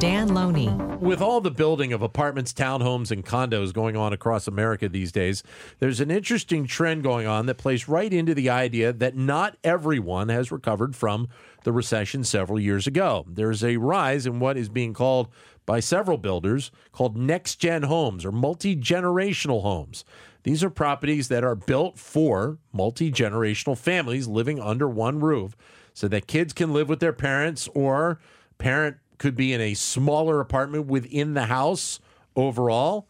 [0.00, 0.70] Dan Loney.
[0.98, 5.42] With all the building of apartments, townhomes, and condos going on across America these days,
[5.78, 10.30] there's an interesting trend going on that plays right into the idea that not everyone
[10.30, 11.28] has recovered from
[11.64, 13.26] the recession several years ago.
[13.28, 15.28] There's a rise in what is being called
[15.66, 20.06] by several builders called next gen homes or multi generational homes.
[20.44, 25.54] These are properties that are built for multi generational families living under one roof
[25.92, 28.18] so that kids can live with their parents or
[28.56, 32.00] parent could be in a smaller apartment within the house
[32.34, 33.06] overall.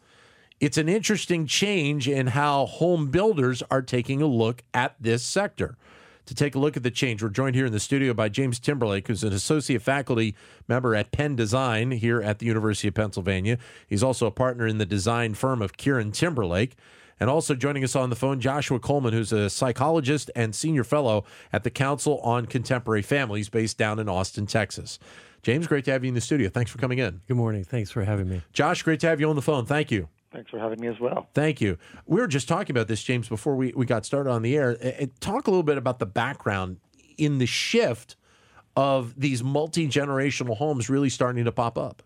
[0.59, 5.77] It's an interesting change in how home builders are taking a look at this sector.
[6.25, 8.59] To take a look at the change, we're joined here in the studio by James
[8.59, 10.35] Timberlake, who's an associate faculty
[10.67, 13.57] member at Penn Design here at the University of Pennsylvania.
[13.87, 16.75] He's also a partner in the design firm of Kieran Timberlake.
[17.21, 21.23] And also joining us on the phone, Joshua Coleman, who's a psychologist and senior fellow
[21.53, 24.97] at the Council on Contemporary Families based down in Austin, Texas.
[25.43, 26.49] James, great to have you in the studio.
[26.49, 27.21] Thanks for coming in.
[27.27, 27.63] Good morning.
[27.63, 28.41] Thanks for having me.
[28.53, 29.65] Josh, great to have you on the phone.
[29.65, 30.07] Thank you.
[30.31, 31.27] Thanks for having me as well.
[31.33, 31.77] Thank you.
[32.05, 34.77] We were just talking about this, James, before we, we got started on the air.
[35.19, 36.77] talk a little bit about the background
[37.17, 38.15] in the shift
[38.75, 42.01] of these multi generational homes really starting to pop up.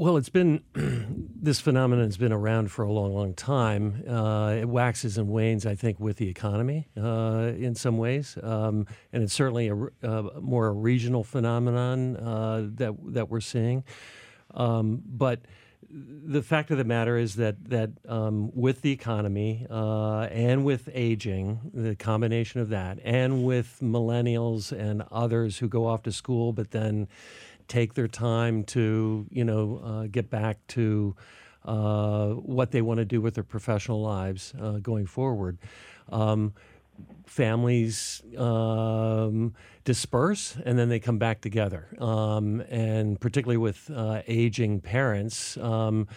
[0.00, 0.62] Well, it's been
[1.42, 4.04] this phenomenon has been around for a long, long time.
[4.08, 8.86] Uh, it waxes and wanes, I think, with the economy uh, in some ways, um,
[9.12, 13.82] and it's certainly a, a uh, more a regional phenomenon uh, that that we're seeing.
[14.54, 15.40] Um, but
[15.90, 20.88] the fact of the matter is that that um, with the economy uh, and with
[20.94, 26.52] aging, the combination of that, and with millennials and others who go off to school,
[26.52, 27.08] but then
[27.68, 31.14] take their time to, you know, uh, get back to
[31.64, 35.58] uh, what they want to do with their professional lives uh, going forward.
[36.10, 36.54] Um,
[37.28, 41.88] families um, disperse and then they come back together.
[41.98, 46.08] Um, and particularly with uh, aging parents, um,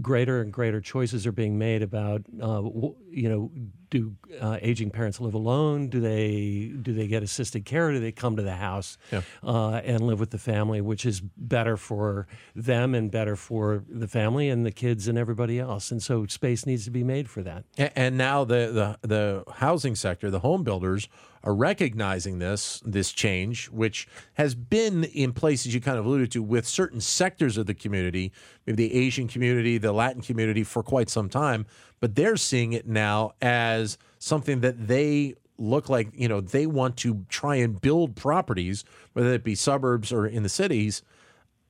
[0.00, 2.62] greater and greater choices are being made about, uh,
[3.10, 3.50] you know,
[3.90, 5.88] do uh, aging parents live alone?
[5.88, 7.88] Do they do they get assisted care?
[7.88, 9.22] Or do they come to the house yeah.
[9.42, 14.08] uh, and live with the family, which is better for them and better for the
[14.08, 15.90] family and the kids and everybody else?
[15.90, 17.64] And so space needs to be made for that.
[17.78, 21.08] And now the the, the housing sector, the home builders
[21.44, 26.42] are recognizing this this change, which has been in places you kind of alluded to
[26.42, 28.32] with certain sectors of the community,
[28.66, 31.66] maybe the Asian community, the Latin community, for quite some time.
[32.00, 36.96] But they're seeing it now as something that they look like, you know, they want
[36.98, 41.02] to try and build properties, whether it be suburbs or in the cities,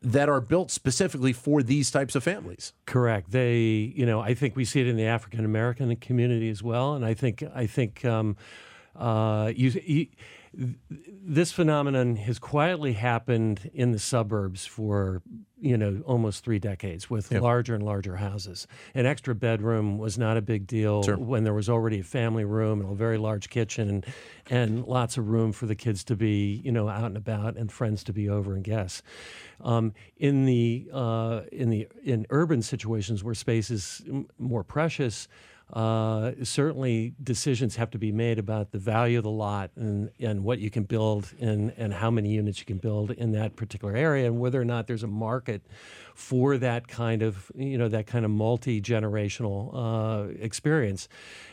[0.01, 2.73] that are built specifically for these types of families.
[2.87, 3.31] Correct.
[3.33, 6.95] They, you know, I think we see it in the African American community as well,
[6.95, 8.37] and I think I think um,
[8.95, 10.07] uh, you, you
[10.53, 15.23] this phenomenon has quietly happened in the suburbs for
[15.61, 17.43] you know almost three decades with yep.
[17.43, 18.67] larger and larger houses.
[18.95, 21.19] An extra bedroom was not a big deal sure.
[21.19, 24.07] when there was already a family room and a very large kitchen and
[24.51, 27.71] and lots of room for the kids to be you know out and about and
[27.71, 29.03] friends to be over and guests.
[29.61, 34.03] Um, in the uh, in the in urban situations where space is
[34.39, 35.29] more precious
[35.73, 40.43] uh, certainly decisions have to be made about the value of the lot and, and
[40.43, 43.95] what you can build and, and how many units you can build in that particular
[43.95, 45.63] area and whether or not there's a market
[46.15, 51.07] for that kind of you know that kind of multi-generational uh, experience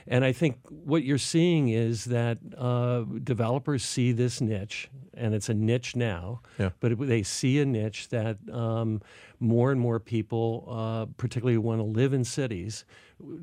[0.08, 5.50] and I think what you're seeing is that uh, developers see this niche and it's
[5.50, 6.70] a niche now yeah.
[6.80, 9.02] but they see a niche that um,
[9.40, 12.86] more and more people uh, particularly want to live in cities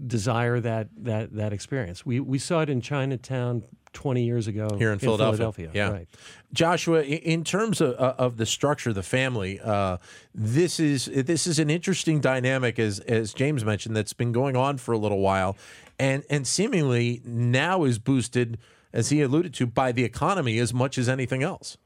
[0.07, 2.05] desire that that that experience.
[2.05, 5.53] We we saw it in Chinatown 20 years ago here in, in Philadelphia.
[5.53, 5.71] Philadelphia.
[5.73, 6.09] Yeah, right.
[6.53, 9.99] Joshua, in terms of, uh, of the structure of the family, uh,
[10.35, 14.79] this is this is an interesting dynamic, as as James mentioned, that's been going on
[14.79, 15.57] for a little while,
[15.99, 18.59] and and seemingly now is boosted,
[18.93, 21.77] as he alluded to, by the economy as much as anything else.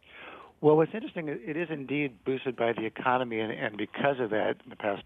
[0.61, 4.57] Well, what's interesting, it is indeed boosted by the economy, and, and because of that,
[4.65, 5.03] in the past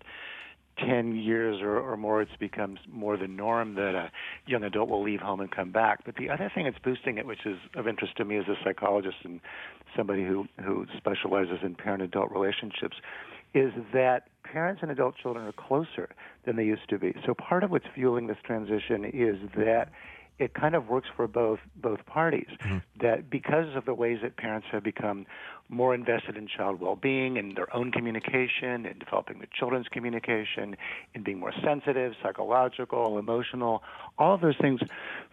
[0.87, 4.11] 10 years or, or more, it's become more the norm that a
[4.47, 6.05] young adult will leave home and come back.
[6.05, 8.55] But the other thing that's boosting it, which is of interest to me as a
[8.65, 9.41] psychologist and
[9.97, 12.97] somebody who, who specializes in parent adult relationships,
[13.55, 16.09] is that parents and adult children are closer
[16.45, 17.15] than they used to be.
[17.27, 19.91] So part of what's fueling this transition is that
[20.39, 22.49] it kind of works for both both parties.
[22.65, 22.79] Mm-hmm.
[23.01, 25.27] That because of the ways that parents have become
[25.71, 30.77] more invested in child well-being and their own communication and developing the children's communication
[31.15, 33.83] and being more sensitive, psychological, emotional,
[34.19, 34.81] all of those things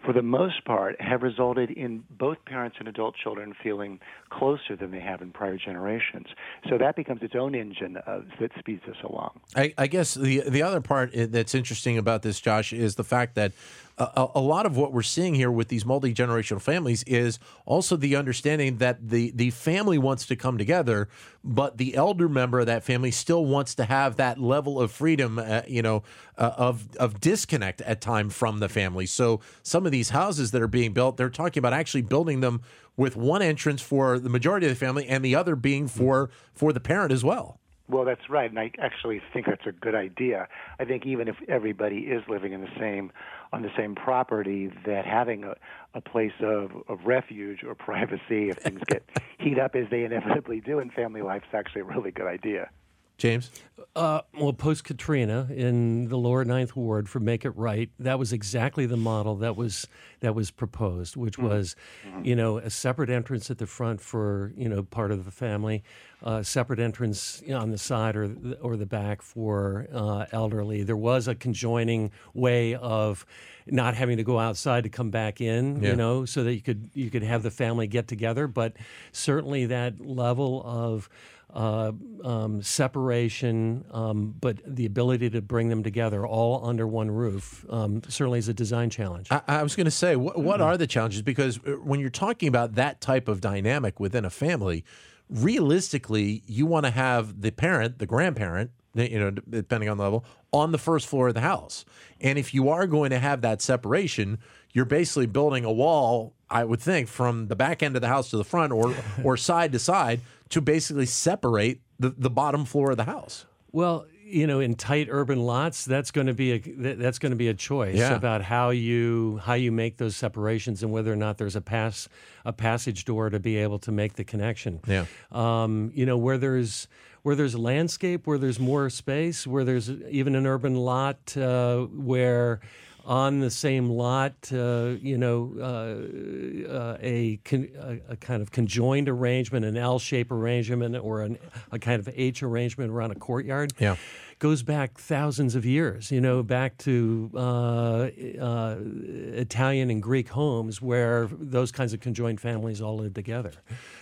[0.04, 3.98] for the most part have resulted in both parents and adult children feeling
[4.30, 6.26] closer than they have in prior generations.
[6.68, 9.40] So that becomes its own engine of, that speeds us along.
[9.56, 13.04] I, I guess the the other part eh, that's interesting about this, Josh, is the
[13.04, 13.52] fact that
[13.98, 17.96] a, a, lot of what we're seeing here with these multi generational families is also
[17.96, 21.08] the understanding that the the family wants to come together,
[21.42, 25.38] but the elder member of that family still wants to have that level of freedom,
[25.38, 26.02] uh, you know,
[26.36, 29.06] uh, of of disconnect at time from the family.
[29.06, 32.62] So some of these houses that are being built, they're talking about actually building them
[32.96, 36.72] with one entrance for the majority of the family and the other being for for
[36.72, 37.58] the parent as well.
[37.90, 40.46] Well, that's right, and I actually think that's a good idea.
[40.78, 43.10] I think even if everybody is living in the same
[43.52, 45.54] on the same property, that having a,
[45.94, 49.08] a place of, of refuge or privacy if things get
[49.38, 52.70] heat up as they inevitably do in family life is actually a really good idea.
[53.18, 53.50] James?
[53.96, 58.32] Uh, well, post Katrina in the lower ninth ward for Make It Right, that was
[58.32, 59.88] exactly the model that was
[60.20, 61.48] that was proposed, which mm-hmm.
[61.48, 61.74] was,
[62.06, 62.24] mm-hmm.
[62.24, 65.82] you know, a separate entrance at the front for you know part of the family,
[66.22, 70.84] uh, separate entrance on the side or the, or the back for uh, elderly.
[70.84, 73.26] There was a conjoining way of
[73.66, 75.90] not having to go outside to come back in, yeah.
[75.90, 78.46] you know, so that you could you could have the family get together.
[78.46, 78.74] But
[79.10, 81.08] certainly that level of
[81.54, 81.92] uh,
[82.24, 88.02] um, separation, um, but the ability to bring them together all under one roof um,
[88.08, 89.28] certainly is a design challenge.
[89.30, 90.62] I, I was going to say, wh- what mm-hmm.
[90.62, 91.22] are the challenges?
[91.22, 94.84] Because uh, when you're talking about that type of dynamic within a family,
[95.30, 100.24] realistically, you want to have the parent, the grandparent, you know, depending on the level,
[100.52, 101.84] on the first floor of the house.
[102.20, 104.38] And if you are going to have that separation,
[104.72, 108.30] you're basically building a wall, I would think, from the back end of the house
[108.30, 108.94] to the front or
[109.24, 110.20] or side to side
[110.50, 113.44] to basically separate the, the bottom floor of the house.
[113.72, 117.36] Well, you know, in tight urban lots, that's going to be a that's going to
[117.36, 118.14] be a choice yeah.
[118.14, 122.08] about how you how you make those separations and whether or not there's a pass
[122.44, 124.80] a passage door to be able to make the connection.
[124.86, 125.06] Yeah.
[125.32, 126.88] Um, you know, where there's
[127.22, 132.60] where there's landscape, where there's more space, where there's even an urban lot uh, where
[133.08, 138.52] on the same lot, uh, you know, uh, uh, a, con- a, a, kind of
[138.52, 141.38] conjoined arrangement, an L-shaped arrangement, or an,
[141.72, 143.72] a kind of H arrangement around a courtyard.
[143.78, 143.96] Yeah
[144.38, 148.08] goes back thousands of years, you know, back to uh,
[148.40, 153.52] uh, Italian and Greek homes where those kinds of conjoined families all lived together.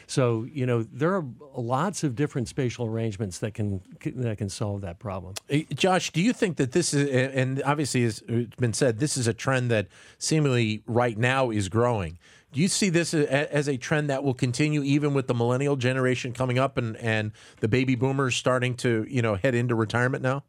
[0.07, 1.25] So, you know, there are
[1.57, 3.81] lots of different spatial arrangements that can
[4.17, 5.35] that can solve that problem.
[5.75, 8.21] Josh, do you think that this is, and obviously it's
[8.57, 9.89] been said, this is a trend that
[10.19, 12.19] seemingly right now is growing.
[12.57, 16.33] Do you see this as a trend that will continue even with the millennial generation
[16.33, 20.43] coming up and, and the baby boomers starting to you know head into retirement now?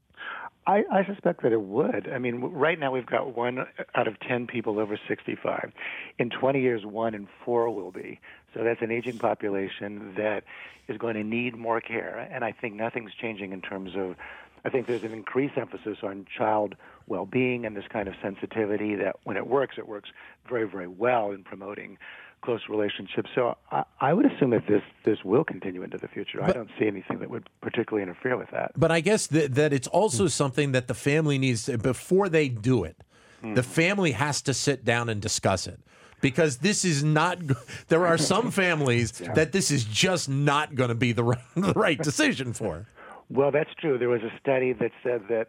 [0.66, 2.10] I, I suspect that it would.
[2.10, 5.74] I mean, right now we've got one out of 10 people over 65.
[6.18, 8.22] In 20 years, one in four will be.
[8.54, 10.46] So that's an aging population that
[10.88, 12.26] is going to need more care.
[12.32, 14.16] And I think nothing's changing in terms of
[14.64, 16.76] I think there's an increased emphasis on child
[17.08, 20.10] well-being and this kind of sensitivity that when it works, it works
[20.48, 21.98] very, very well in promoting
[22.42, 23.30] close relationships.
[23.34, 26.40] So I, I, would assume that this this will continue into the future.
[26.40, 28.72] But, I don't see anything that would particularly interfere with that.
[28.76, 30.32] But I guess that, that it's also mm.
[30.32, 32.98] something that the family needs to, before they do it.
[33.44, 33.56] Mm.
[33.56, 35.80] The family has to sit down and discuss it
[36.22, 37.40] because this is not.
[37.88, 39.34] There are some families yeah.
[39.34, 42.86] that this is just not going to be the right, the right decision for.
[43.30, 43.98] Well, that's true.
[43.98, 45.48] There was a study that said that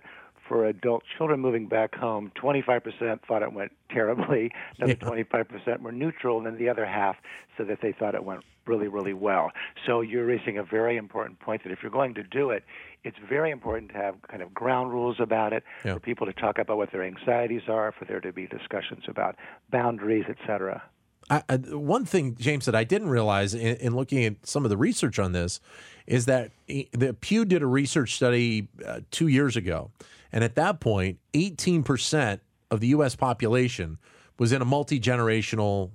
[0.49, 5.09] for adult children moving back home, 25% thought it went terribly, another yeah.
[5.09, 7.17] 25% were neutral, and then the other half
[7.57, 9.51] said that they thought it went really, really well.
[9.87, 12.65] So you're raising a very important point that if you're going to do it,
[13.05, 15.95] it's very important to have kind of ground rules about it, yeah.
[15.95, 19.37] for people to talk about what their anxieties are, for there to be discussions about
[19.71, 20.83] boundaries, et cetera.
[21.31, 24.71] I, I, one thing, James, that I didn't realize in, in, looking at some of
[24.71, 25.61] the research on this
[26.07, 29.91] is that the Pew did a research study uh, two years ago,
[30.33, 33.17] and at that point, 18% of the U.S.
[33.17, 33.99] population
[34.39, 35.91] was in a multi generational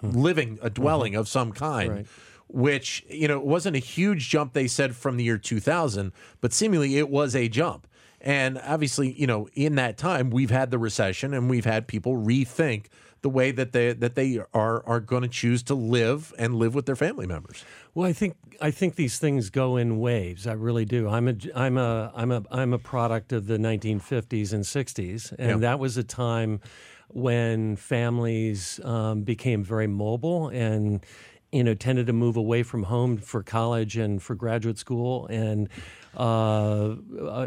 [0.00, 0.10] hmm.
[0.10, 1.20] living, a dwelling mm-hmm.
[1.20, 1.90] of some kind.
[1.90, 2.06] Right.
[2.50, 4.54] Which you know wasn't a huge jump.
[4.54, 7.86] They said from the year 2000, but seemingly it was a jump.
[8.22, 12.16] And obviously, you know, in that time, we've had the recession and we've had people
[12.16, 12.86] rethink
[13.22, 16.74] the way that they that they are are going to choose to live and live
[16.74, 17.64] with their family members.
[17.94, 20.46] Well, I think I think these things go in waves.
[20.46, 21.08] I really do.
[21.08, 25.48] I'm a I'm a I'm a I'm a product of the 1950s and 60s, and
[25.50, 25.56] Yeah.
[25.58, 26.60] that was a time
[27.08, 31.04] when families um, became very mobile and
[31.50, 35.68] you know tended to move away from home for college and for graduate school and
[36.16, 36.94] uh,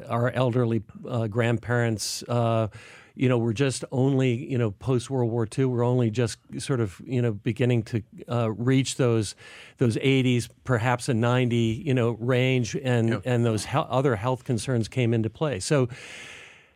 [0.09, 2.67] our elderly uh, grandparents uh,
[3.15, 6.79] you know we're just only you know post World War II we're only just sort
[6.79, 9.35] of you know beginning to uh, reach those
[9.77, 14.87] those 80s perhaps a 90 you know range and and those he- other health concerns
[14.87, 15.89] came into play so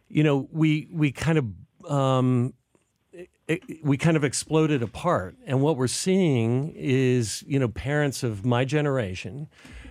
[0.08, 2.54] you know we we kind of um,
[3.48, 5.36] it, we kind of exploded apart.
[5.46, 9.48] And what we're seeing is, you know, parents of my generation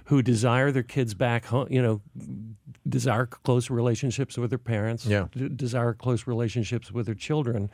[0.07, 2.01] who desire their kids back home, you know,
[2.87, 5.29] desire close relationships with their parents, Yeah.
[5.35, 7.71] d- desire close relationships with their children,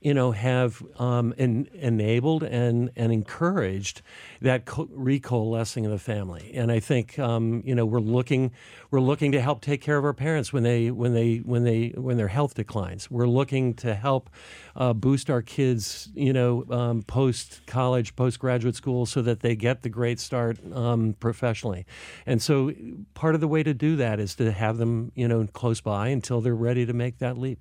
[0.00, 4.02] you know, have um, en- enabled and, and encouraged
[4.40, 6.52] that co- recoalescing of the family.
[6.54, 8.52] And I think, um, you know, we're looking
[8.92, 11.88] we're looking to help take care of our parents when they when they when they
[11.96, 13.10] when their health declines.
[13.10, 14.30] We're looking to help
[14.76, 19.54] uh, boost our kids, you know, um, post college, post graduate school, so that they
[19.56, 21.86] get the great start um, professionally.
[22.26, 22.72] And so,
[23.14, 26.08] part of the way to do that is to have them, you know, close by
[26.08, 27.58] until they're ready to make that leap.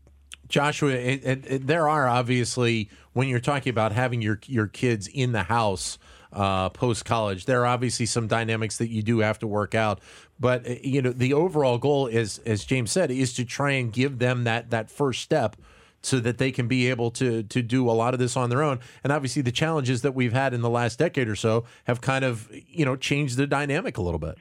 [0.47, 5.07] Joshua, it, it, it- there are obviously when you're talking about having your your kids
[5.07, 5.97] in the house
[6.33, 9.99] uh, post college, there are obviously some dynamics that you do have to work out.
[10.39, 14.19] But you know, the overall goal is, as James said, is to try and give
[14.19, 15.55] them that that first step.
[16.03, 18.63] So that they can be able to to do a lot of this on their
[18.63, 22.01] own, and obviously the challenges that we've had in the last decade or so have
[22.01, 24.37] kind of you know changed the dynamic a little bit.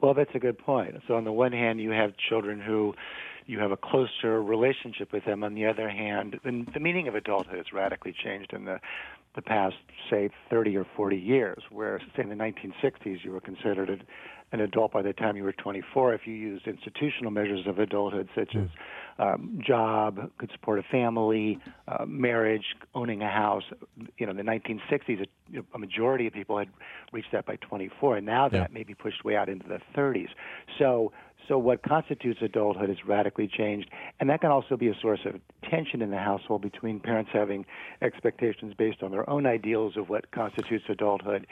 [0.00, 0.94] Well, that's a good point.
[1.06, 2.94] So, on the one hand, you have children who
[3.46, 5.42] you have a closer relationship with them.
[5.42, 8.78] On the other hand, the, the meaning of adulthood has radically changed in the
[9.36, 9.76] the past,
[10.10, 11.62] say, 30 or 40 years.
[11.70, 14.04] Where, say, in the 1960s, you were considered
[14.52, 18.28] an adult by the time you were 24 if you used institutional measures of adulthood,
[18.34, 18.68] such as
[19.18, 22.64] um, job, could support a family, uh, marriage,
[22.94, 23.64] owning a house.
[24.18, 26.68] You know, in the 1960s, a, a majority of people had
[27.12, 28.66] reached that by 24, and now that Yeah.
[28.72, 30.30] may be pushed way out into the 30s.
[30.78, 31.12] So,
[31.48, 35.40] so what constitutes adulthood has radically changed, and that can also be a source of
[35.68, 37.66] tension in the household between parents having
[38.02, 41.46] expectations based on their own ideals of what constitutes adulthood,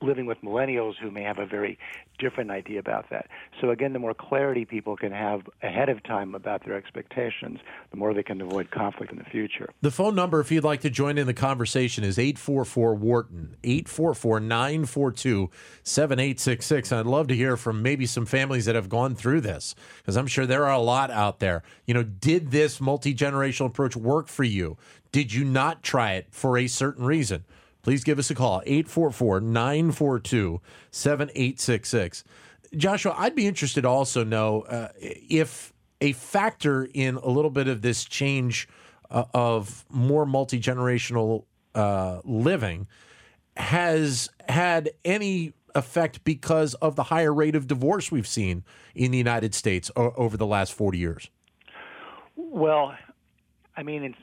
[0.00, 1.78] living with millennials who may have a very
[2.18, 3.26] different idea about that.
[3.60, 7.58] So again, the more clarity people can have ahead of time about their expectations,
[7.90, 9.70] the more they can avoid conflict in the future.
[9.80, 14.40] The phone number, if you'd like to join in the conversation, is 844 Wharton, 844
[14.40, 15.50] 942
[15.82, 16.92] 7866.
[16.92, 20.26] I'd love to hear from maybe some families that have gone through this, because I'm
[20.26, 21.62] sure there are a lot out there.
[21.86, 24.76] You know, did this multi generational approach work for you?
[25.12, 27.44] Did you not try it for a certain reason?
[27.82, 30.60] Please give us a call, 844 942
[30.90, 32.24] 7866.
[32.76, 37.68] Joshua, I'd be interested to also know uh, if a factor in a little bit
[37.68, 38.68] of this change
[39.10, 42.86] uh, of more multi generational uh, living
[43.56, 48.64] has had any effect because of the higher rate of divorce we've seen
[48.94, 51.30] in the United States o- over the last 40 years.
[52.36, 52.94] Well,
[53.76, 54.14] I mean,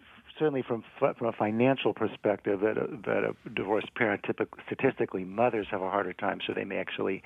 [0.41, 5.67] certainly from from a financial perspective, that a, that a divorced parent, typically, statistically, mothers
[5.71, 7.21] have a harder time, so they may actually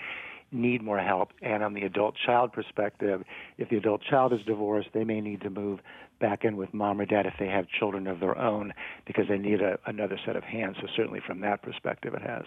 [0.52, 1.30] need more help.
[1.42, 3.24] And on the adult-child perspective,
[3.58, 5.80] if the adult child is divorced, they may need to move
[6.20, 8.74] back in with mom or dad if they have children of their own,
[9.06, 10.78] because they need a, another set of hands.
[10.82, 12.44] So certainly, from that perspective, it has.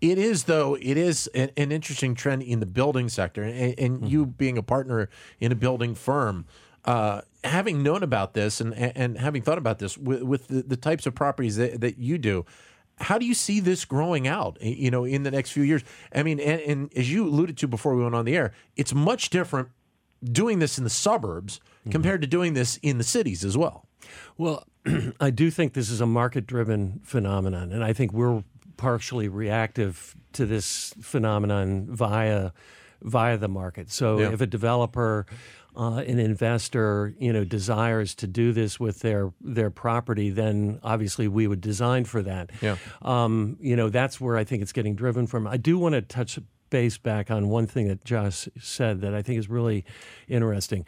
[0.00, 3.42] It is, though, it is an, an interesting trend in the building sector.
[3.42, 5.08] And, and you being a partner
[5.40, 6.46] in a building firm,
[6.84, 10.76] uh, having known about this and, and having thought about this with, with the, the
[10.76, 12.46] types of properties that, that you do,
[13.00, 15.82] how do you see this growing out, you know, in the next few years?
[16.12, 18.94] I mean, and, and as you alluded to before we went on the air, it's
[18.94, 19.68] much different
[20.24, 21.60] doing this in the suburbs
[21.90, 23.86] compared to doing this in the cities as well.
[24.36, 24.64] Well,
[25.20, 28.42] I do think this is a market driven phenomenon, and I think we're
[28.78, 32.52] partially reactive to this phenomenon via
[33.02, 33.90] via the market.
[33.90, 34.32] So Yeah.
[34.32, 35.26] if a developer
[35.76, 41.28] uh, an investor, you know, desires to do this with their their property, then obviously
[41.28, 42.50] we would design for that.
[42.62, 42.76] Yeah.
[43.02, 45.46] Um, you know, that's where I think it's getting driven from.
[45.46, 46.38] I do want to touch
[46.70, 49.84] base back on one thing that Josh said that I think is really
[50.26, 50.84] interesting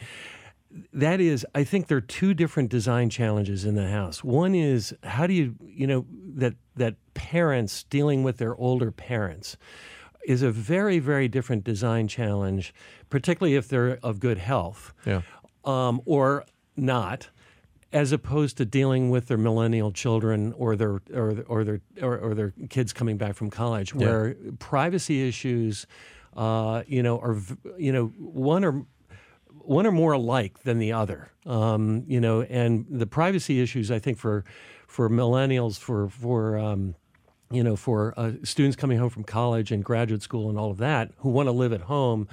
[0.92, 4.94] that is i think there are two different design challenges in the house one is
[5.02, 9.56] how do you you know that that parents dealing with their older parents
[10.26, 12.72] is a very very different design challenge
[13.08, 15.22] particularly if they're of good health Yeah.
[15.64, 16.44] um, or
[16.76, 17.30] not
[17.92, 22.34] as opposed to dealing with their millennial children or their or or their or, or
[22.34, 25.88] their kids coming back from college, where privacy issues,
[26.36, 27.36] uh, you know, are
[27.76, 28.86] you know one or
[29.64, 31.28] one are more alike than the other.
[31.46, 34.44] Um, you know, and the privacy issues, I think, for
[34.86, 36.94] for millennials, for for um,
[37.50, 40.78] you know, for uh, students coming home from college and graduate school and all of
[40.78, 42.28] that, who want to live at home.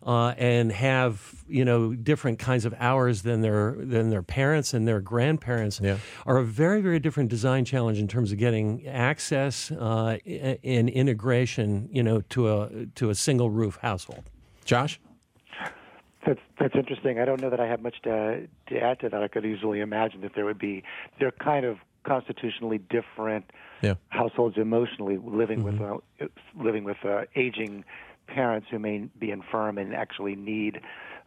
[0.00, 4.86] Uh, and have you know different kinds of hours than their than their parents and
[4.86, 5.96] their grandparents Yeah.
[6.24, 10.18] are a very very different design challenge in terms of getting access uh,
[10.62, 14.30] and integration you know to a to a single roof household.
[14.64, 15.00] Josh?
[16.26, 17.18] That's that's interesting.
[17.18, 19.22] I don't know that I have much to to add to that.
[19.22, 20.82] I could easily imagine that there would be
[21.18, 23.50] they're kind of constitutionally different
[23.82, 23.94] Yeah.
[24.08, 25.98] households emotionally living with uh,
[26.56, 27.84] living with uh, aging
[28.26, 30.80] parents who may be infirm and actually need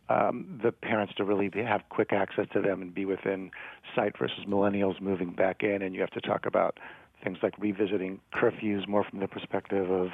[0.09, 3.51] um, the parents to really be, have quick access to them and be within
[3.95, 5.81] sight versus millennials moving back in.
[5.81, 6.79] And you have to talk about
[7.23, 10.09] things like revisiting curfews more from the perspective of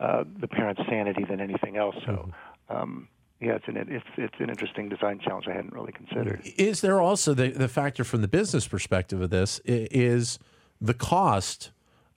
[0.00, 1.96] uh, the parent's sanity than anything else.
[2.04, 2.30] So.
[2.68, 3.08] Um,
[3.40, 6.40] yeah, it's an it's it's an interesting design challenge I hadn't really considered.
[6.56, 10.40] Is there also the, the factor from the business perspective of this is
[10.80, 11.70] the cost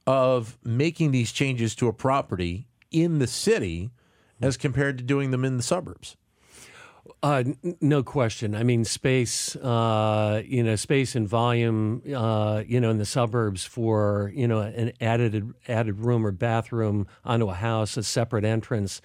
[0.07, 3.91] of making these changes to a property in the city
[4.41, 6.17] as compared to doing them in the suburbs?
[7.23, 7.43] Uh,
[7.81, 8.55] no question.
[8.55, 13.63] I mean, space, uh, you know, space and volume, uh, you know, in the suburbs
[13.63, 19.01] for you know an added added room or bathroom onto a house, a separate entrance.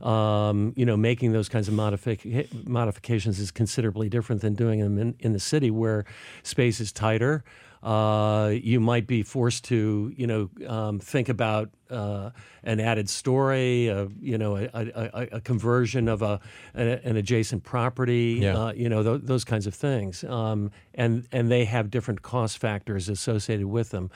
[0.00, 4.96] Um, you know, making those kinds of modific- modifications is considerably different than doing them
[4.96, 6.06] in, in the city where
[6.42, 7.44] space is tighter.
[7.82, 12.28] Uh, you might be forced to, you know, um, think about uh,
[12.62, 16.40] an added story, uh, you know, a, a, a, conversion of a,
[16.74, 18.56] an adjacent property, Yeah.
[18.66, 20.22] uh, you know, th- those kinds of things.
[20.24, 24.10] Um, and and they have different cost factors associated with them.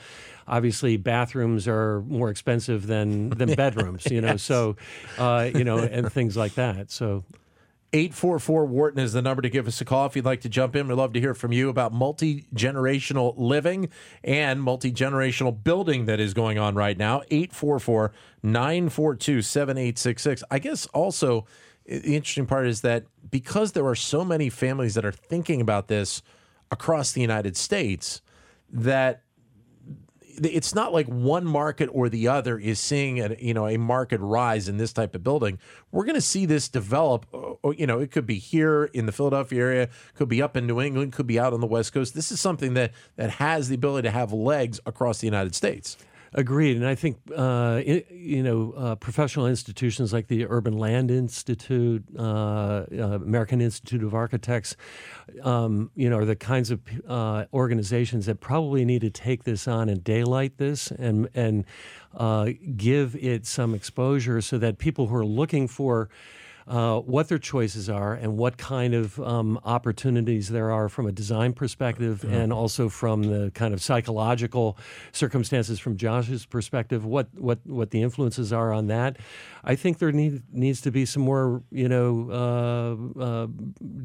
[0.47, 4.37] Obviously, bathrooms are more expensive than than bedrooms, you know.
[4.37, 4.75] So,
[5.17, 6.91] uh, you know, and things like that.
[6.91, 7.23] So.
[7.93, 10.75] 844 Wharton is the number to give us a call if you'd like to jump
[10.75, 10.87] in.
[10.87, 13.89] We'd love to hear from you about multi generational living
[14.23, 17.21] and multi generational building that is going on right now.
[17.31, 18.11] 844
[18.43, 20.43] 942 7866.
[20.51, 21.45] I guess also
[21.85, 25.87] the interesting part is that because there are so many families that are thinking about
[25.87, 26.21] this
[26.71, 28.21] across the United States,
[28.69, 29.21] that
[30.43, 34.19] it's not like one market or the other is seeing a you know a market
[34.19, 35.59] rise in this type of building.
[35.91, 37.25] We're going to see this develop.
[37.33, 40.57] uh, uh, You know, it could be here in the Philadelphia area, could be up
[40.57, 42.13] in New England, could be out on the West Coast.
[42.13, 45.97] This is something that that has the ability to have legs across the United States.
[46.33, 52.03] Agreed, and I think uh, you know uh, professional institutions like the Urban Land Institute,
[52.17, 54.75] uh, uh, American Institute of Architects,
[55.43, 59.67] um, you know, are the kinds of uh, organizations that probably need to take this
[59.67, 61.63] on and daylight this and and
[62.15, 66.09] uh, give it some exposure so that people who are looking for
[66.67, 71.11] uh, what their choices are and what kind of um, opportunities there are from a
[71.11, 74.75] design perspective and also from the kind of psychological
[75.11, 79.17] circumstances from Josh's perspective, what, what, what the influences are on that.
[79.63, 83.47] I think there need, needs to be some more, you know, uh, uh,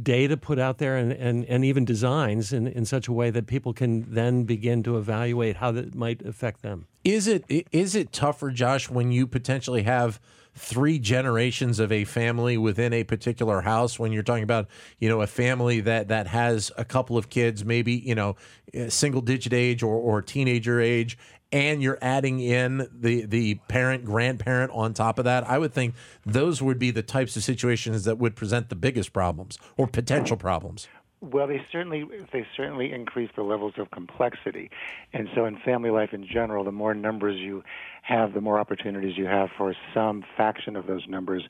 [0.03, 3.47] data put out there and, and, and even designs in, in such a way that
[3.47, 6.87] people can then begin to evaluate how that might affect them.
[7.03, 10.21] Is it is it tougher, Josh, when you potentially have
[10.55, 13.99] three generations of a family within a particular house?
[13.99, 17.65] When you're talking about you know a family that that has a couple of kids,
[17.65, 18.37] maybe you know
[18.75, 21.19] eh, single digit age or or teenager age,
[21.53, 25.95] and you're adding in the the parent grandparent on top of that, I would think
[26.25, 30.37] those would be the types of situations that would present the biggest problems or potential
[30.37, 30.89] problems.
[31.23, 34.71] Well, they certainly they certainly increase the levels of complexity,
[35.13, 37.63] and so in family life in general, the more numbers you
[38.03, 41.43] have, the more opportunities you have for some faction of those numbers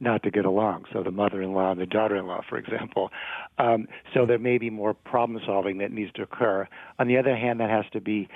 [0.00, 0.84] not to get along.
[0.92, 3.10] So the mother-in-law and the daughter-in-law, for example.
[3.58, 6.68] Um, so there may be more problem solving that needs to occur.
[6.98, 8.28] On the other hand, that has to be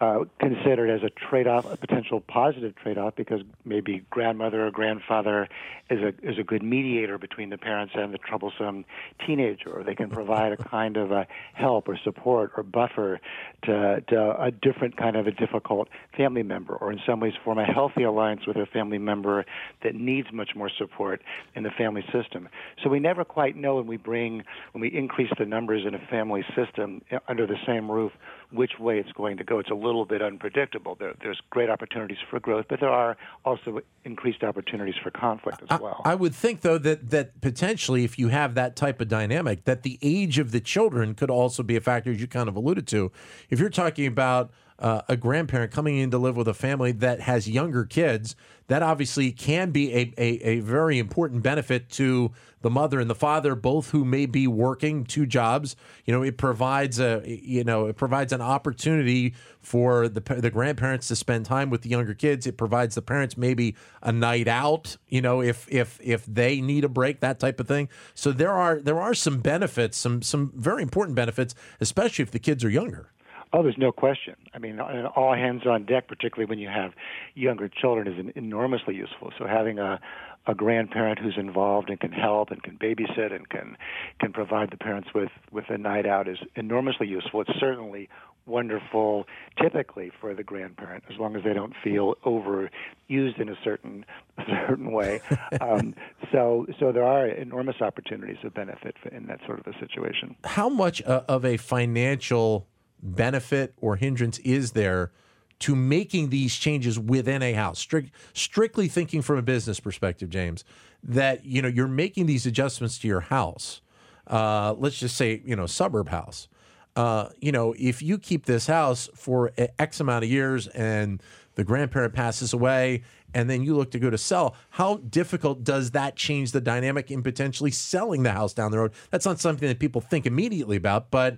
[0.00, 5.48] uh, considered as a trade-off, a potential positive trade-off, because maybe grandmother or grandfather
[5.88, 8.84] is a is a good mediator between the parents and the troublesome
[9.24, 13.20] teenager, or they can provide a kind of a help or support or buffer
[13.62, 17.58] to, to a different kind of a difficult family member, or in some ways form
[17.58, 19.46] a healthy alliance with a family member
[19.82, 21.22] that needs much more support
[21.54, 22.48] in the family system.
[22.82, 26.06] So we never quite know when we bring when we increase the numbers in a
[26.10, 28.12] family system uh, under the same roof
[28.50, 29.58] which way it's going to go.
[29.58, 30.94] It's a little bit unpredictable.
[30.94, 35.80] There, there's great opportunities for growth, but there are also increased opportunities for conflict as
[35.80, 36.02] well.
[36.04, 39.64] I, I would think, though, that that potentially, if you have that type of dynamic,
[39.64, 42.56] that the age of the children could also be a factor, as you kind of
[42.56, 43.10] alluded to.
[43.50, 47.20] If you're talking about uh, a grandparent coming in to live with a family that
[47.20, 48.36] has younger kids,
[48.68, 53.14] that obviously can be a, a, a, very important benefit to the mother and the
[53.14, 55.76] father, both who may be working two jobs.
[56.04, 61.08] You know, it provides a you know it provides an opportunity for the the grandparents
[61.08, 62.46] to spend time with the younger kids.
[62.46, 64.96] It provides the parents maybe a night out.
[65.08, 67.88] You know, if if if they need a break, that type of thing.
[68.14, 72.40] So there are there are some benefits, some some very important benefits, especially if the
[72.40, 73.10] kids are younger.
[73.52, 74.34] Oh, there's no question.
[74.54, 76.92] I mean, all hands on deck, particularly when you have
[77.34, 79.32] younger children, is enormously useful.
[79.38, 80.00] So having a
[80.48, 83.76] a grandparent who's involved and can help and can babysit and can
[84.20, 87.40] can provide the parents with with a night out is enormously useful.
[87.40, 88.08] It's certainly
[88.46, 89.26] wonderful
[89.60, 94.04] typically for the grandparent as long as they don't feel overused in a certain
[94.46, 95.20] certain way
[95.60, 95.94] um,
[96.32, 100.68] so so there are enormous opportunities of benefit in that sort of a situation how
[100.68, 102.68] much uh, of a financial
[103.02, 105.12] benefit or hindrance is there
[105.58, 107.78] to making these changes within a house?
[107.78, 110.64] Strict, strictly thinking from a business perspective, James,
[111.02, 113.80] that you know you're making these adjustments to your house.
[114.26, 116.48] Uh, let's just say you know suburb house.
[116.96, 121.22] Uh, you know, if you keep this house for X amount of years and
[121.54, 123.02] the grandparent passes away
[123.34, 127.10] and then you look to go to sell, how difficult does that change the dynamic
[127.10, 128.92] in potentially selling the house down the road?
[129.10, 131.36] That's not something that people think immediately about, but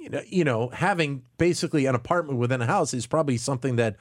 [0.00, 3.96] you know, you know, having basically an apartment within a house is probably something that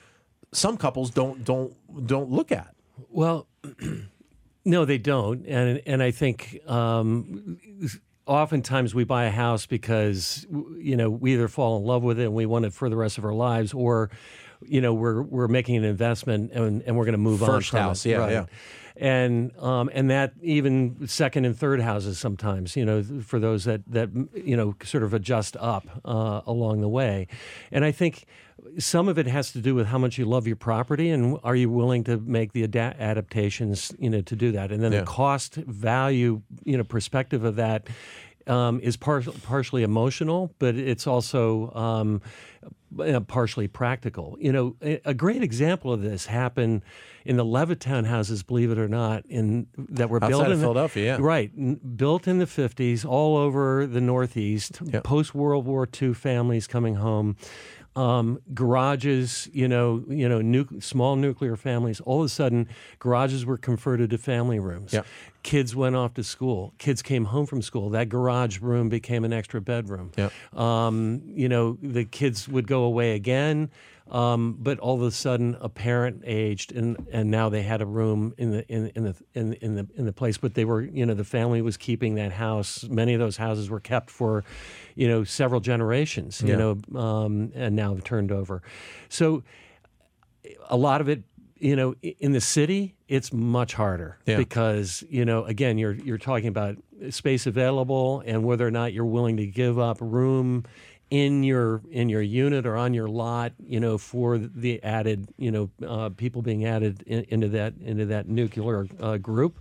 [0.53, 1.75] some couples don't don't
[2.07, 2.73] don't look at.
[3.09, 3.47] Well,
[4.65, 7.59] no, they don't, and and I think um,
[8.25, 12.23] oftentimes we buy a house because you know we either fall in love with it
[12.23, 14.09] and we want it for the rest of our lives, or
[14.61, 17.57] you know we're we're making an investment and, and we're going to move First on.
[17.57, 18.11] First house, it.
[18.11, 18.31] yeah, right.
[18.31, 18.45] yeah
[18.99, 23.81] and um, and that even second and third houses sometimes, you know, for those that
[23.87, 27.27] that you know sort of adjust up uh, along the way,
[27.71, 28.25] and I think
[28.77, 31.55] some of it has to do with how much you love your property and are
[31.55, 34.99] you willing to make the ad- adaptations, you know, to do that, and then yeah.
[34.99, 37.87] the cost value, you know, perspective of that
[38.49, 42.21] um, is par- partially emotional, but it's also um,
[43.27, 44.37] partially practical.
[44.39, 46.81] You know, a great example of this happened
[47.25, 51.17] in the Levittown houses, believe it or not, in that were Outside built in Philadelphia,
[51.17, 51.17] yeah.
[51.19, 54.79] right, built in the fifties, all over the Northeast.
[54.83, 55.03] Yep.
[55.03, 57.37] Post World War II families coming home,
[57.99, 61.99] um, garages, you know, you know, nu- small nuclear families.
[61.99, 64.93] All of a sudden, garages were converted to family rooms.
[64.93, 65.05] Yep.
[65.43, 66.73] Kids went off to school.
[66.77, 67.89] Kids came home from school.
[67.89, 70.11] That garage room became an extra bedroom.
[70.15, 70.57] Yep.
[70.57, 73.69] Um, you know, the kids would go away again.
[74.09, 77.85] Um, but all of a sudden, a parent aged, and, and now they had a
[77.85, 80.37] room in the in, in the in, in the in the place.
[80.37, 82.83] But they were, you know, the family was keeping that house.
[82.85, 84.43] Many of those houses were kept for,
[84.95, 86.41] you know, several generations.
[86.41, 86.55] You yeah.
[86.55, 88.63] know, um, and now turned over.
[89.09, 89.43] So,
[90.69, 91.23] a lot of it
[91.59, 94.37] you know in the city it's much harder yeah.
[94.37, 96.77] because you know again you're you're talking about
[97.09, 100.63] space available and whether or not you're willing to give up room
[101.09, 105.51] in your in your unit or on your lot, you know, for the added, you
[105.51, 109.59] know, uh, people being added in, into that into that nuclear uh, group,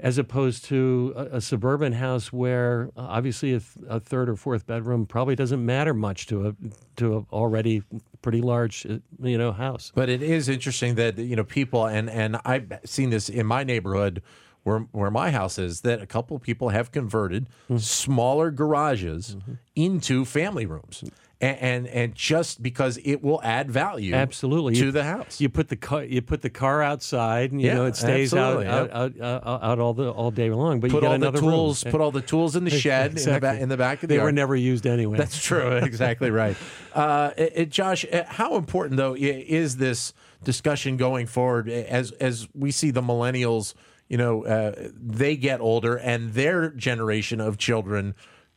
[0.00, 4.36] as opposed to a, a suburban house where uh, obviously a, th- a, third or
[4.36, 6.54] fourth bedroom probably doesn't matter much to a
[6.96, 7.82] to a already
[8.22, 9.92] pretty large, uh, you know, house.
[9.94, 13.62] But it is interesting that you know people and and I've seen this in my
[13.62, 14.22] neighborhood
[14.68, 17.78] where where my house is that a couple of people have converted mm-hmm.
[17.78, 19.54] smaller garages mm-hmm.
[19.74, 21.02] into family rooms.
[21.40, 25.40] And, and, and just because it will add value absolutely to you, the house.
[25.40, 28.34] You put the car you put the car outside and you yeah, know it stays
[28.34, 28.92] out, yep.
[28.92, 30.80] out, out, out, out, all the all day long.
[30.80, 31.92] But put you all the tools room.
[31.92, 33.30] put all the tools in the shed exactly.
[33.30, 35.16] in, the back, in the back of the They were never used anyway.
[35.16, 35.76] That's true.
[35.76, 36.56] exactly right.
[36.92, 42.48] Uh, it, it, Josh, uh, how important though is this discussion going forward as as
[42.52, 43.74] we see the millennials
[44.08, 48.14] you know, uh, they get older and their generation of children,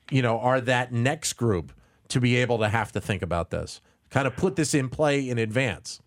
[0.09, 1.73] you know, are that next group
[2.09, 5.29] to be able to have to think about this, kind of put this in play
[5.29, 6.01] in advance.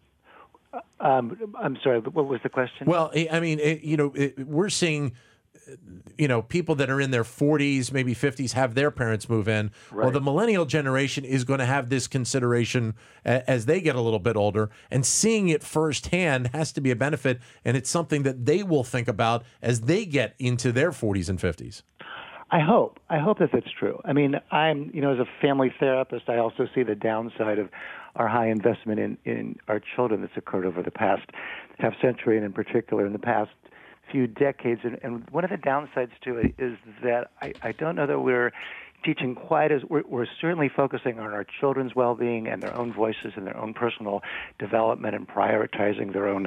[1.01, 2.87] Um, I'm sorry, what was the question?
[2.87, 5.13] Well, I mean, it, you know, it, we're seeing
[6.19, 9.71] you know, people that are in their 40s, maybe 50s, have their parents move in.
[9.91, 10.05] Right.
[10.05, 14.19] Well, the millennial generation is going to have this consideration as they get a little
[14.19, 18.47] bit older, and seeing it firsthand has to be a benefit, and it's something that
[18.47, 21.83] they will think about as they get into their 40s and 50s.
[22.51, 23.01] I hope.
[23.11, 24.01] I hope that that's true.
[24.05, 27.69] I mean, I'm, you know, as a family therapist, I also see the downside of
[28.15, 31.29] our high investment in, in our children that's occurred over the past
[31.79, 33.51] half century, and in particular in the past
[34.15, 34.83] few decades.
[34.85, 38.21] And, and one of the downsides to it is that I, I don't know that
[38.21, 38.53] we're
[39.05, 43.33] teaching quite as we're, we're certainly focusing on our children's well-being and their own voices
[43.37, 44.23] and their own personal
[44.61, 46.47] development and prioritizing their own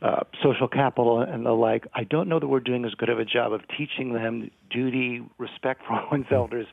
[0.00, 1.86] uh, social capital and the like.
[1.94, 5.22] I don't know that we're doing as good of a job of teaching them duty,
[5.38, 6.66] respect for one's elders.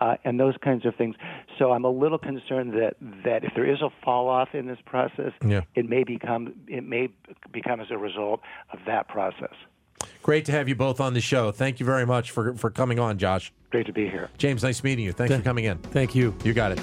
[0.00, 1.16] Uh, and those kinds of things.
[1.58, 4.78] So I'm a little concerned that, that if there is a fall off in this
[4.86, 5.62] process, yeah.
[5.74, 7.08] it may become it may
[7.52, 8.40] become as a result
[8.72, 9.54] of that process.
[10.22, 11.50] Great to have you both on the show.
[11.52, 13.52] Thank you very much for, for coming on, Josh.
[13.70, 14.30] Great to be here.
[14.38, 15.12] James, nice meeting you.
[15.12, 15.78] Thanks Th- for coming in.
[15.78, 16.34] Thank you.
[16.44, 16.80] You got it.